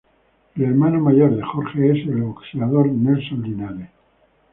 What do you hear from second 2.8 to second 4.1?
Nelson Linares.